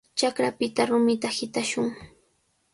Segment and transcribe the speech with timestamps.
[0.19, 1.87] Chakrapita rumita hitashun.